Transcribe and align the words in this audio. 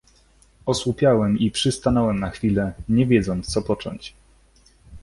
"Osłupiałem 0.65 1.39
i 1.39 1.51
przystanąłem 1.51 2.19
na 2.19 2.29
chwilę, 2.29 2.73
nie 2.89 3.05
wiedząc, 3.05 3.47
co 3.53 3.61
począć." 3.61 4.13